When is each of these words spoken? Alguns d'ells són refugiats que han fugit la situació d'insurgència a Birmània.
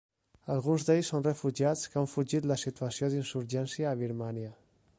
Alguns 0.53 0.85
d'ells 0.85 1.11
són 1.13 1.27
refugiats 1.27 1.83
que 1.93 1.99
han 2.01 2.09
fugit 2.13 2.47
la 2.53 2.57
situació 2.63 3.11
d'insurgència 3.15 3.89
a 3.91 3.95
Birmània. 4.01 4.51